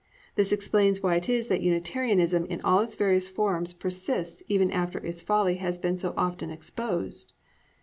This 0.33 0.51
explains 0.51 1.03
why 1.03 1.17
it 1.17 1.29
is 1.29 1.47
that 1.47 1.61
Unitarianism 1.61 2.45
in 2.45 2.59
all 2.61 2.79
its 2.79 2.95
various 2.95 3.27
forms 3.27 3.75
persists 3.75 4.41
even 4.47 4.71
after 4.71 4.97
its 5.05 5.21
folly 5.21 5.57
has 5.57 5.77
been 5.77 5.95
so 5.95 6.15
often 6.17 6.49
exposed. 6.49 7.33